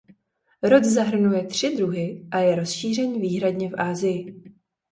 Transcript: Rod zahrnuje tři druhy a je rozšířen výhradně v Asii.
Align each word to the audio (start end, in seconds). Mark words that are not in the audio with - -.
Rod 0.61 0.83
zahrnuje 0.83 1.43
tři 1.45 1.75
druhy 1.77 2.27
a 2.31 2.37
je 2.39 2.55
rozšířen 2.55 3.21
výhradně 3.21 3.69
v 3.69 3.79
Asii. 3.81 4.41